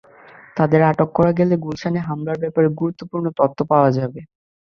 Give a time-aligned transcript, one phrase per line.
[0.57, 4.19] তাদের আটক করা গেলে গুলশানে হামলার ব্যাপারে গুরুত্বপূর্ণ তথ্য পাওয়া যাবে।